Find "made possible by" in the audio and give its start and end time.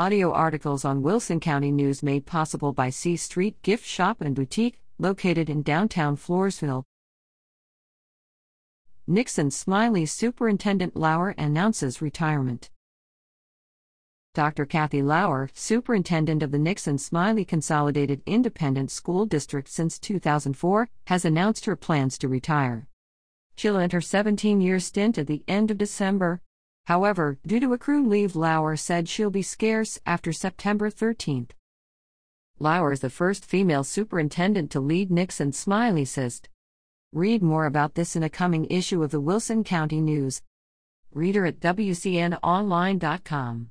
2.02-2.88